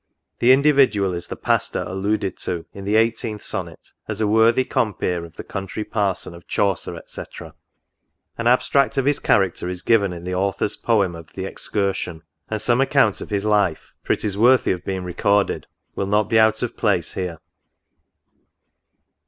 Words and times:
This 0.39 0.49
individual 0.51 1.13
is 1.13 1.27
the 1.27 1.35
Pastor 1.35 1.83
alluded 1.87 2.35
to, 2.37 2.65
in 2.73 2.85
the 2.85 2.95
eighteenth 2.95 3.43
Sonnet, 3.43 3.91
as 4.07 4.19
a 4.19 4.25
worthy 4.25 4.63
compeer 4.65 5.23
of 5.23 5.35
the 5.35 5.43
Country 5.43 5.83
Parson 5.83 6.33
of 6.33 6.47
Chaucer, 6.47 6.99
&c. 7.05 7.23
An 8.35 8.47
abstract 8.47 8.97
of 8.97 9.05
his 9.05 9.19
character 9.19 9.69
is 9.69 9.83
given 9.83 10.11
in 10.11 10.23
the 10.23 10.31
48 10.31 10.41
NOTES. 10.41 10.55
author's 10.55 10.75
poem 10.75 11.15
of 11.15 11.33
The 11.33 11.45
Excursion 11.45 12.23
*; 12.35 12.49
and 12.49 12.59
some 12.59 12.81
account 12.81 13.21
of 13.21 13.29
his 13.29 13.45
life, 13.45 13.93
for 14.01 14.11
it 14.13 14.25
is 14.25 14.35
worthy 14.39 14.71
of 14.71 14.83
being 14.83 15.03
recorded, 15.03 15.67
will 15.93 16.07
not 16.07 16.31
be 16.31 16.39
out 16.39 16.63
of 16.63 16.75
place 16.75 17.13
here. 17.13 17.37